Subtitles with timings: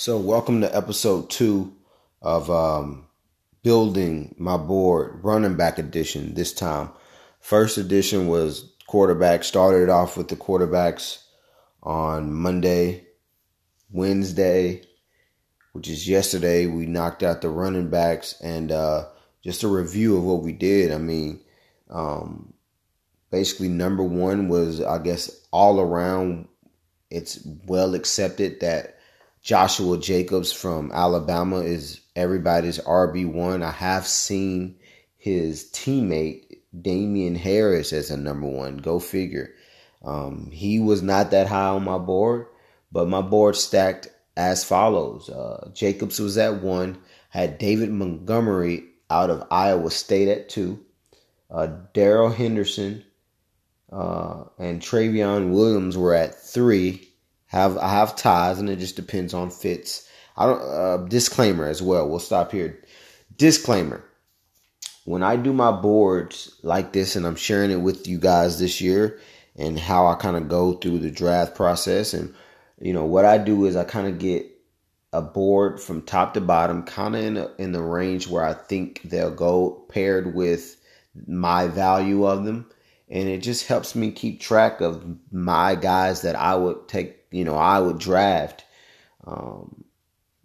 [0.00, 1.76] So, welcome to episode two
[2.22, 3.04] of um,
[3.62, 6.32] building my board, running back edition.
[6.32, 6.88] This time,
[7.40, 9.44] first edition was quarterback.
[9.44, 11.22] Started off with the quarterbacks
[11.82, 13.08] on Monday,
[13.90, 14.84] Wednesday,
[15.74, 16.64] which is yesterday.
[16.64, 19.04] We knocked out the running backs, and uh,
[19.44, 20.92] just a review of what we did.
[20.92, 21.40] I mean,
[21.90, 22.54] um,
[23.30, 26.48] basically, number one was I guess all around.
[27.10, 28.96] It's well accepted that
[29.42, 33.62] Joshua Jacobs from Alabama is everybody's RB1.
[33.62, 34.76] I have seen
[35.16, 38.78] his teammate, Damien Harris, as a number one.
[38.78, 39.54] Go figure.
[40.04, 42.46] Um, he was not that high on my board,
[42.92, 45.28] but my board stacked as follows.
[45.28, 46.98] Uh, Jacobs was at one,
[47.30, 50.80] had David Montgomery out of Iowa State at two,
[51.50, 53.04] uh, Darrell Henderson
[53.92, 57.09] uh, and Trayveon Williams were at three
[57.50, 60.08] have I have ties, and it just depends on fits.
[60.36, 62.08] I don't uh, disclaimer as well.
[62.08, 62.80] We'll stop here.
[63.36, 64.04] Disclaimer:
[65.04, 68.80] When I do my boards like this, and I'm sharing it with you guys this
[68.80, 69.18] year,
[69.56, 72.32] and how I kind of go through the draft process, and
[72.80, 74.46] you know what I do is I kind of get
[75.12, 79.02] a board from top to bottom, kind of in in the range where I think
[79.02, 80.76] they'll go paired with
[81.26, 82.70] my value of them,
[83.08, 87.44] and it just helps me keep track of my guys that I would take you
[87.44, 88.64] know, I would draft.
[89.24, 89.84] Um,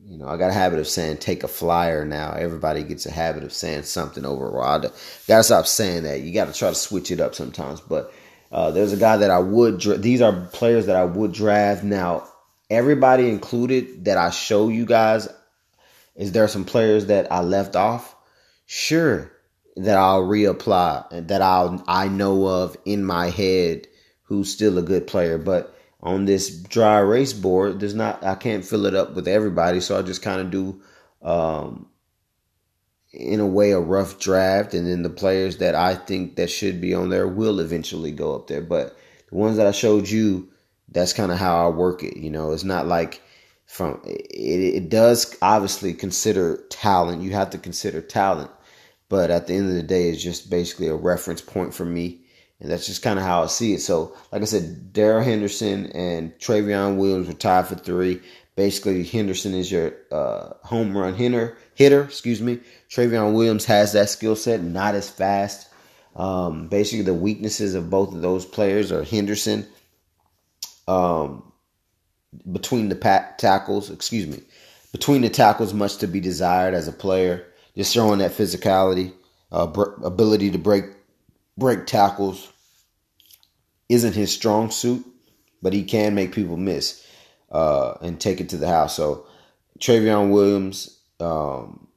[0.08, 2.32] you know, I got a habit of saying take a flyer now.
[2.32, 4.62] Everybody gets a habit of saying something over.
[4.62, 4.80] I
[5.28, 6.22] gotta stop saying that.
[6.22, 7.82] You got to try to switch it up sometimes.
[7.82, 8.14] But
[8.52, 9.80] uh, there's a guy that I would.
[9.80, 11.84] Dra- these are players that I would draft.
[11.84, 12.28] Now,
[12.70, 15.28] everybody included that I show you guys.
[16.16, 18.16] Is there some players that I left off?
[18.68, 19.32] Sure,
[19.76, 23.88] that I'll reapply and that I'll I know of in my head
[24.24, 25.75] who's still a good player, but
[26.06, 29.98] on this dry erase board, there's not I can't fill it up with everybody, so
[29.98, 30.82] I just kind of do
[31.24, 31.88] um,
[33.12, 36.80] in a way a rough draft, and then the players that I think that should
[36.80, 38.62] be on there will eventually go up there.
[38.62, 38.96] But
[39.30, 40.48] the ones that I showed you,
[40.90, 42.18] that's kind of how I work it.
[42.18, 43.24] You know, it's not like
[43.66, 47.24] from it, it does obviously consider talent.
[47.24, 48.52] You have to consider talent,
[49.10, 52.25] but at the end of the day, it's just basically a reference point for me
[52.60, 53.82] and that's just kind of how I see it.
[53.82, 58.22] So, like I said, Darrell Henderson and Trayveon Williams were tied for three.
[58.56, 61.58] Basically, Henderson is your uh, home run hitter.
[61.74, 62.60] Hitter, excuse me.
[62.90, 65.68] Trayveon Williams has that skill set, not as fast.
[66.16, 69.68] Um, basically, the weaknesses of both of those players are Henderson
[70.88, 71.52] um,
[72.50, 73.90] between the pat- tackles.
[73.90, 74.42] Excuse me,
[74.94, 77.46] between the tackles, much to be desired as a player.
[77.76, 79.12] Just showing that physicality,
[79.52, 80.86] uh, br- ability to break
[81.58, 82.52] break tackles
[83.90, 85.06] isn't his strong suit,
[85.62, 87.06] but he can make people miss
[87.52, 88.96] uh, and take it to the house.
[88.96, 89.26] So
[89.80, 91.88] Trayveon Williams um,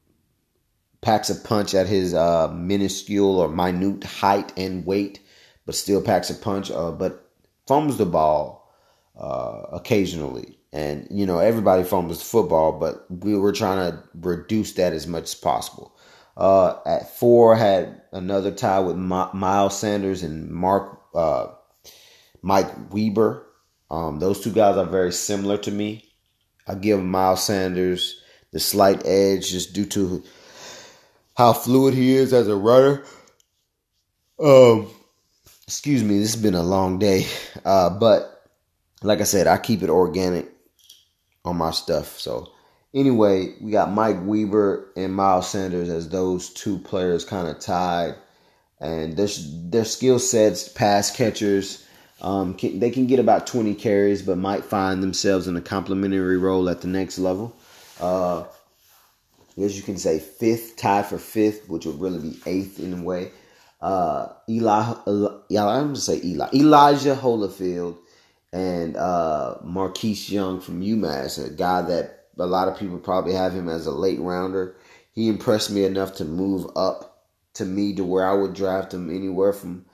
[1.01, 5.21] packs a punch at his uh, minuscule or minute height and weight,
[5.67, 6.71] but still packs a punch.
[6.71, 7.31] Uh, but
[7.67, 8.75] fumbles the ball
[9.19, 10.59] uh, occasionally.
[10.73, 15.07] And, you know, everybody fumbles the football, but we were trying to reduce that as
[15.07, 15.97] much as possible.
[16.37, 21.49] Uh, at four, had another tie with Miles Sanders and Mark uh,
[22.43, 23.47] Mike Weber.
[23.91, 26.05] Um, those two guys are very similar to me.
[26.67, 28.21] I give Miles Sanders
[28.53, 30.23] the slight edge just due to
[31.37, 33.05] how fluid he is as a runner.
[34.39, 34.89] Um,
[35.67, 37.27] excuse me, this has been a long day,
[37.65, 38.49] uh, but
[39.03, 40.49] like I said, I keep it organic
[41.45, 42.19] on my stuff.
[42.19, 42.53] So
[42.95, 48.15] Anyway, we got Mike Weber and Miles Sanders as those two players kind of tied,
[48.81, 49.29] and their
[49.71, 51.85] their skill sets, pass catchers.
[52.21, 56.37] Um, can, they can get about 20 carries, but might find themselves in a complementary
[56.37, 57.57] role at the next level.
[58.01, 58.45] Uh,
[59.57, 63.03] as you can say, fifth, tied for fifth, which would really be eighth in a
[63.03, 63.31] way.
[63.81, 65.41] Uh, Eli, Eli,
[65.79, 67.99] I'm gonna say Eli, Elijah Holyfield,
[68.53, 73.53] and uh, Marquis Young from UMass, a guy that a lot of people probably have
[73.53, 74.77] him as a late rounder.
[75.13, 79.11] He impressed me enough to move up to me to where I would draft him
[79.11, 79.85] anywhere from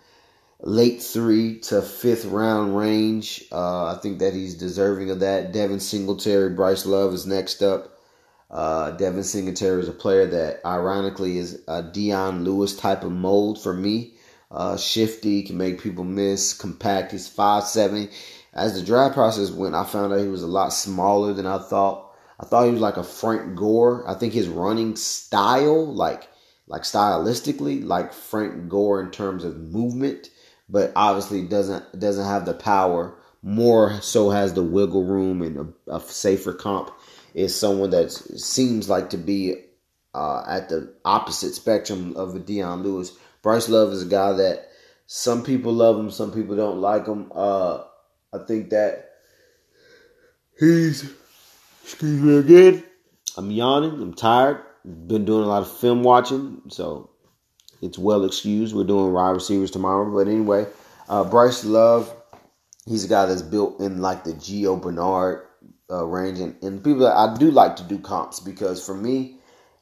[0.60, 3.44] late three to fifth round range.
[3.52, 5.52] Uh, I think that he's deserving of that.
[5.52, 7.98] Devin Singletary, Bryce Love is next up.
[8.50, 13.60] Uh, Devin Singletary is a player that ironically is a Dion Lewis type of mold
[13.60, 14.14] for me.
[14.50, 17.12] Uh, shifty, can make people miss, compact.
[17.12, 18.10] He's 5'7.
[18.52, 21.58] As the draft process went, I found out he was a lot smaller than I
[21.58, 22.13] thought.
[22.40, 24.08] I thought he was like a Frank Gore.
[24.08, 26.28] I think his running style, like
[26.66, 30.30] like stylistically, like Frank Gore in terms of movement,
[30.68, 33.16] but obviously doesn't doesn't have the power.
[33.42, 36.90] More so has the wiggle room and a, a safer comp
[37.34, 39.56] is someone that seems like to be
[40.14, 43.12] uh, at the opposite spectrum of a Dion Lewis.
[43.42, 44.70] Bryce Love is a guy that
[45.06, 47.30] some people love him, some people don't like him.
[47.34, 47.82] Uh,
[48.32, 49.10] I think that
[50.58, 51.12] he's
[51.84, 52.82] excuse me again.
[53.36, 54.00] I'm yawning.
[54.00, 54.62] I'm tired.
[54.84, 57.10] Been doing a lot of film watching, so
[57.82, 58.74] it's well excused.
[58.74, 60.66] We're doing wide receivers tomorrow, but anyway,
[61.08, 62.14] uh, Bryce Love,
[62.86, 65.46] he's a guy that's built in like the Gio Bernard
[65.90, 69.36] uh, range, and, and people I do like to do comps because for me,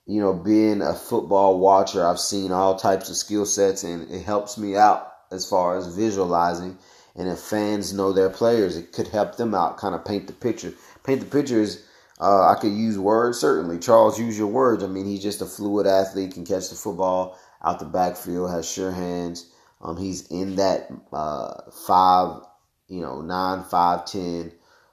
[0.06, 4.22] you know, being a football watcher, I've seen all types of skill sets, and it
[4.22, 6.78] helps me out as far as visualizing.
[7.14, 10.32] And if fans know their players, it could help them out, kind of paint the
[10.32, 10.72] picture.
[11.04, 11.84] Paint the picture is,
[12.22, 13.80] uh, I could use words, certainly.
[13.80, 14.84] Charles, use your words.
[14.84, 18.70] I mean, he's just a fluid athlete, can catch the football out the backfield, has
[18.70, 19.50] sure hands.
[19.80, 22.42] Um, he's in that uh, five,
[22.86, 24.52] you know, nine, five, ten,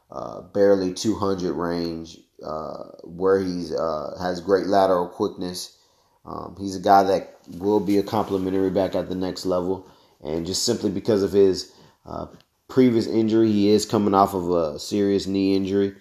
[0.10, 5.78] uh, barely 200 range, uh, where he's uh, has great lateral quickness.
[6.26, 9.88] Um, he's a guy that will be a complimentary back at the next level,
[10.24, 11.72] and just simply because of his
[12.08, 12.26] uh,
[12.68, 15.94] previous injury, he is coming off of a serious knee injury.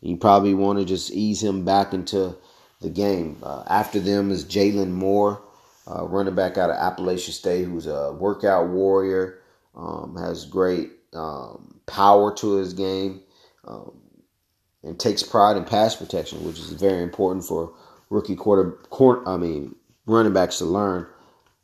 [0.00, 2.36] You probably want to just ease him back into
[2.80, 3.38] the game.
[3.42, 5.42] Uh, after them is Jalin Moore,
[5.86, 9.40] uh, running back out of Appalachian State, who's a workout warrior,
[9.74, 13.20] um, has great um, power to his game,
[13.66, 13.98] um,
[14.82, 17.74] and takes pride in pass protection, which is very important for
[18.10, 19.74] rookie quarter, quarter I mean,
[20.06, 21.06] running backs to learn.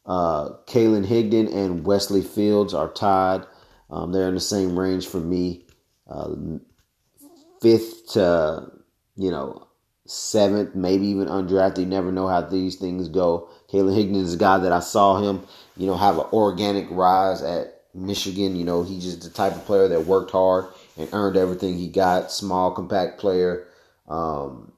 [0.05, 3.47] Uh, Karan Higdon and Wesley Fields are tied.
[3.91, 5.67] Um, they're in the same range for me.
[6.09, 6.35] Uh,
[7.63, 8.71] fifth to,
[9.17, 9.69] you know,
[10.07, 11.79] seventh, maybe even undrafted.
[11.79, 13.49] You never know how these things go.
[13.71, 17.43] Karan Higdon is a guy that I saw him, you know, have an organic rise
[17.43, 18.57] at Michigan.
[18.57, 20.67] You know, he's just the type of player that worked hard
[20.99, 22.31] and earned everything he got.
[22.31, 23.67] Small, compact player.
[24.09, 24.73] Um,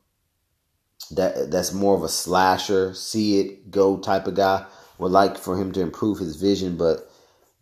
[1.11, 4.65] that that's more of a slasher, see it go type of guy.
[4.99, 7.11] Would like for him to improve his vision, but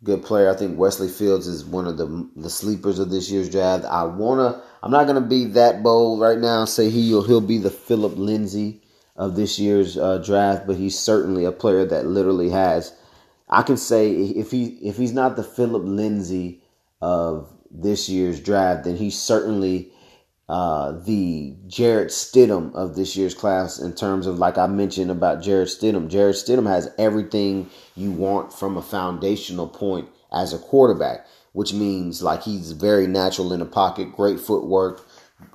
[0.03, 0.49] good player.
[0.49, 3.85] I think Wesley Fields is one of the the sleepers of this year's draft.
[3.85, 4.61] I wanna.
[4.83, 6.59] I'm not gonna be that bold right now.
[6.59, 8.81] and Say he'll he'll be the Phillip Lindsay
[9.15, 12.93] of this year's uh, draft, but he's certainly a player that literally has.
[13.49, 16.63] I can say if he if he's not the Phillip Lindsay
[17.01, 19.93] of this year's draft, then he's certainly
[20.49, 25.41] uh, the Jarrett Stidham of this year's class in terms of like I mentioned about
[25.41, 26.09] Jarrett Stidham.
[26.09, 32.21] Jarrett Stidham has everything you want from a foundational point as a quarterback, which means
[32.21, 35.05] like he's very natural in the pocket, great footwork,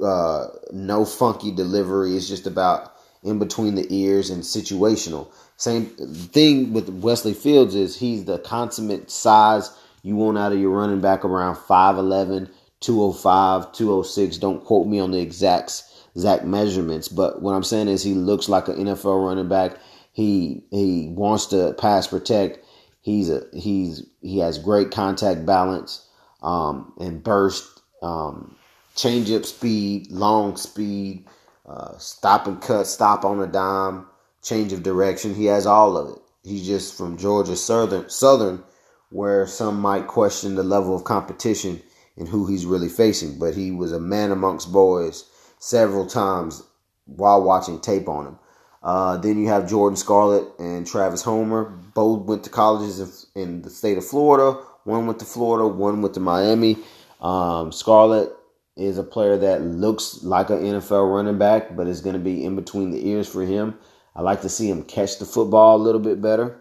[0.03, 2.17] uh, no funky delivery.
[2.17, 5.29] It's just about in between the ears and situational.
[5.57, 9.71] Same thing with Wesley Fields is he's the consummate size
[10.03, 12.49] you want out of your running back around 5'11,
[12.81, 14.39] 205, 206.
[14.39, 15.83] Don't quote me on the exact
[16.15, 19.77] exact measurements, but what I'm saying is he looks like an NFL running back.
[20.13, 22.65] He he wants to pass protect.
[23.01, 26.07] He's a he's he has great contact balance
[26.43, 28.57] um, and burst, um,
[28.95, 31.25] change up speed, long speed,
[31.67, 34.07] uh, stop and cut, stop on a dime,
[34.43, 35.35] change of direction.
[35.35, 36.23] He has all of it.
[36.45, 38.63] He's just from Georgia Southern Southern,
[39.11, 41.83] where some might question the level of competition
[42.17, 43.39] and who he's really facing.
[43.39, 45.25] But he was a man amongst boys
[45.59, 46.63] several times
[47.07, 48.39] while watching tape on him.
[48.83, 51.65] Uh, then you have Jordan Scarlett and Travis Homer.
[51.95, 54.61] Both went to colleges in the state of Florida.
[54.85, 56.79] One went to Florida, one went to Miami.
[57.21, 58.31] Um, Scarlett
[58.77, 62.45] is a player that looks like an NFL running back, but it's going to be
[62.45, 63.77] in between the ears for him.
[64.15, 66.59] I like to see him catch the football a little bit better,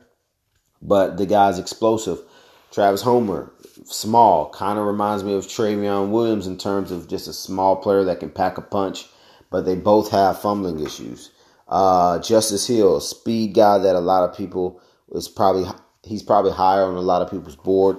[0.82, 2.20] but the guy's explosive.
[2.72, 3.52] Travis Homer,
[3.86, 8.04] small, kind of reminds me of Trayveon Williams in terms of just a small player
[8.04, 9.06] that can pack a punch,
[9.50, 11.32] but they both have fumbling issues.
[11.68, 14.82] Uh, Justice Hill, speed guy that a lot of people
[15.12, 15.70] is probably
[16.04, 17.98] he's probably higher on a lot of people's board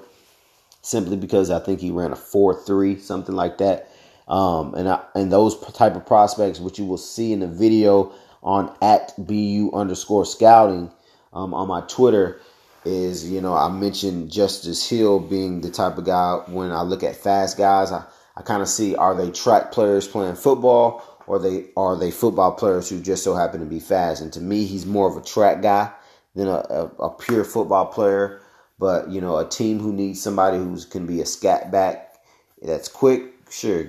[0.81, 3.91] simply because I think he ran a four three something like that.
[4.27, 8.13] Um, and I, and those type of prospects, which you will see in the video
[8.43, 10.91] on at bu underscore scouting
[11.33, 12.41] um, on my Twitter,
[12.85, 17.03] is you know I mentioned Justice Hill being the type of guy when I look
[17.03, 18.05] at fast guys, I,
[18.37, 22.53] I kind of see are they track players playing football or they are they football
[22.53, 24.23] players who just so happen to be fast.
[24.23, 25.93] And to me, he's more of a track guy
[26.35, 28.41] than a, a, a pure football player.
[28.79, 32.15] But you know, a team who needs somebody who can be a scat back
[32.63, 33.87] that's quick, sure,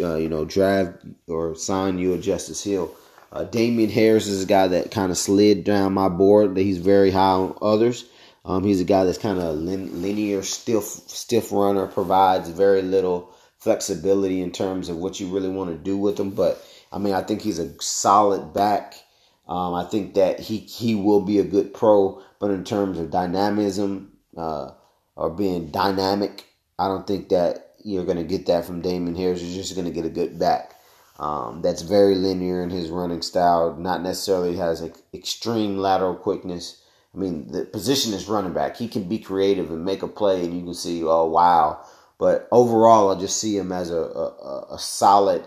[0.00, 2.94] uh, you know, draft or sign you a Justice Hill.
[3.32, 6.54] Uh, Damien Harris is a guy that kind of slid down my board.
[6.54, 8.04] That he's very high on others.
[8.44, 11.86] Um, he's a guy that's kind of lin- linear, stiff, stiff runner.
[11.86, 16.30] Provides very little flexibility in terms of what you really want to do with him.
[16.30, 18.94] But I mean, I think he's a solid back.
[19.48, 23.10] Um, I think that he he will be a good pro, but in terms of
[23.10, 24.72] dynamism uh,
[25.16, 26.44] or being dynamic,
[26.78, 29.42] I don't think that you're going to get that from Damien Harris.
[29.42, 30.74] You're just going to get a good back.
[31.18, 33.74] Um, that's very linear in his running style.
[33.76, 36.82] Not necessarily has extreme lateral quickness.
[37.14, 38.76] I mean, the position is running back.
[38.76, 41.84] He can be creative and make a play, and you can see, oh wow.
[42.18, 45.46] But overall, I just see him as a, a, a solid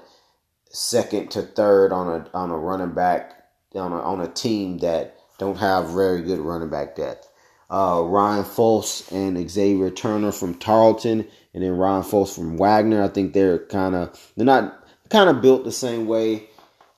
[0.70, 3.44] second to third on a on a running back
[3.76, 7.28] on a, on a team that don't have very good running back depth.
[7.70, 13.04] Uh, Ryan Fultz and Xavier Turner from Tarleton, and then Ryan Fultz from Wagner.
[13.04, 16.50] I think they're kind of they're not kind of built the same way.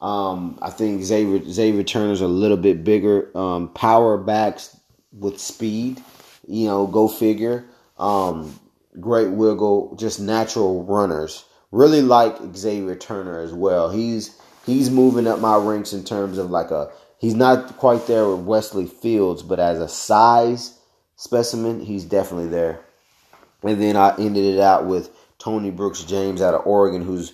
[0.02, 3.36] Um, I think Xavier Xavier Turner's a little bit bigger.
[3.38, 4.76] Um, power backs
[5.12, 6.02] with speed,
[6.48, 7.66] you know, go figure.
[7.98, 8.60] Um,
[9.00, 11.46] great wiggle, just natural runners.
[11.72, 13.90] Really like Xavier Turner as well.
[13.90, 18.30] He's he's moving up my ranks in terms of like a he's not quite there
[18.30, 20.78] with Wesley Fields, but as a size
[21.16, 22.80] specimen, he's definitely there.
[23.64, 25.10] And then I ended it out with
[25.40, 27.34] Tony Brooks James out of Oregon, who's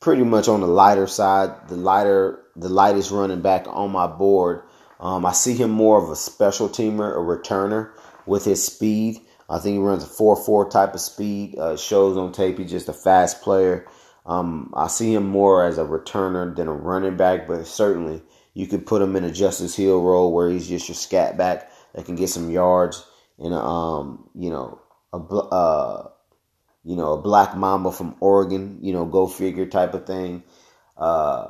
[0.00, 4.62] pretty much on the lighter side, the lighter, the lightest running back on my board.
[5.00, 7.90] Um, I see him more of a special teamer, a returner
[8.26, 9.20] with his speed.
[9.48, 11.58] I think he runs a 4-4 type of speed.
[11.58, 13.86] Uh, shows on tape he's just a fast player.
[14.26, 18.66] Um, I see him more as a returner than a running back, but certainly you
[18.66, 22.04] could put him in a Justice Hill role where he's just your scat back that
[22.04, 23.06] can get some yards
[23.38, 24.80] and um, you know
[25.14, 26.08] a uh,
[26.88, 30.42] you know, a black mamba from Oregon, you know, go figure type of thing.
[30.96, 31.48] Uh,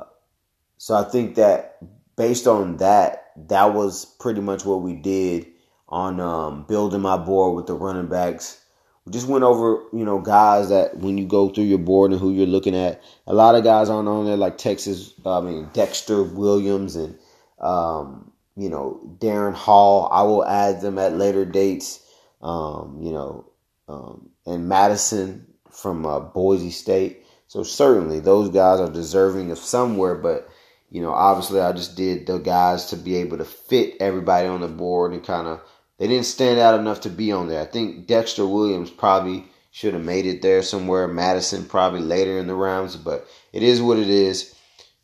[0.77, 1.77] so I think that
[2.17, 5.47] based on that, that was pretty much what we did
[5.89, 8.63] on um, building my board with the running backs.
[9.05, 12.19] We just went over, you know, guys that when you go through your board and
[12.19, 15.69] who you're looking at, a lot of guys aren't on there like Texas, I mean,
[15.73, 17.17] Dexter Williams and,
[17.59, 20.09] um, you know, Darrin Hall.
[20.11, 22.05] I will add them at later dates.
[22.41, 23.51] Um, you know,
[23.89, 27.25] um, and Mattison from uh, Boise State.
[27.47, 30.49] So certainly those guys are deserving of somewhere, but
[30.91, 34.61] you know, obviously I just did the guys to be able to fit everybody on
[34.61, 35.61] the board and kind of
[35.99, 37.61] they didn't stand out enough to be on there.
[37.61, 41.07] I think Dexter Williams probably should have made it there somewhere.
[41.07, 44.55] Mattison probably later in the rounds, but it is what it is.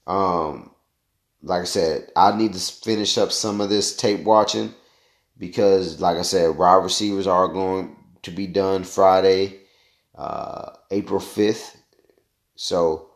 [0.07, 0.71] Um,
[1.43, 4.73] like I said, I need to finish up some of this tape watching
[5.37, 9.59] because, like I said, wide receivers are going to be done Friday,
[10.17, 11.75] uh, April 5th.
[12.55, 13.09] So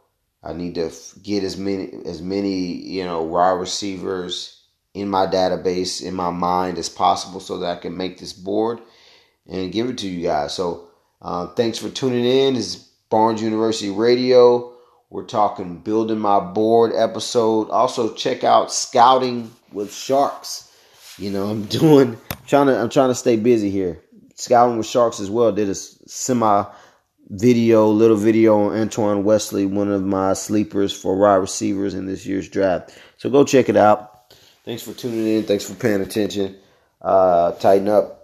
[0.43, 0.91] I need to
[1.24, 4.58] get as many as many, you know, wide receivers
[4.93, 8.79] in my database in my mind as possible so that I can make this board
[9.48, 10.53] and give it to you guys.
[10.53, 10.89] So
[11.22, 12.55] uh, thanks for tuning in.
[12.55, 14.74] This is Barnes University Radio.
[15.10, 17.69] We're talking building my board episode.
[17.69, 20.72] Also check out scouting with sharks.
[21.17, 22.17] You know, I'm doing
[22.48, 24.01] trying to I'm trying to stay busy here.
[24.36, 25.51] Scouting with Sharks as well.
[25.51, 26.63] Did a semi
[27.29, 32.25] video, little video on Antoine Wesley, one of my sleepers for wide receivers in this
[32.25, 32.98] year's draft.
[33.17, 34.08] So go check it out.
[34.69, 35.43] Thanks for tuning in.
[35.45, 36.55] Thanks for paying attention.
[37.01, 38.18] Uh, tighten up.